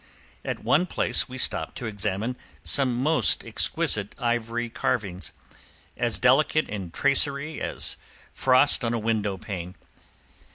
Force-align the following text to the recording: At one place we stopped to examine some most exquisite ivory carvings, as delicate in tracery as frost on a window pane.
At 0.43 0.63
one 0.63 0.87
place 0.87 1.29
we 1.29 1.37
stopped 1.37 1.77
to 1.77 1.85
examine 1.85 2.35
some 2.63 2.95
most 2.95 3.45
exquisite 3.45 4.15
ivory 4.17 4.67
carvings, 4.67 5.31
as 5.95 6.17
delicate 6.17 6.67
in 6.67 6.89
tracery 6.89 7.61
as 7.61 7.97
frost 8.33 8.83
on 8.83 8.95
a 8.95 8.97
window 8.99 9.37
pane. 9.37 9.75